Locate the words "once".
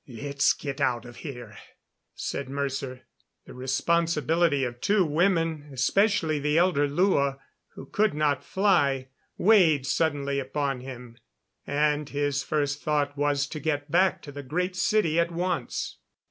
15.29-15.97